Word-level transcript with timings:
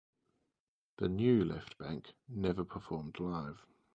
The 0.97 1.09
"New" 1.09 1.45
Left 1.45 1.77
Banke 1.77 2.13
never 2.27 2.65
performed 2.65 3.19
live. 3.19 3.63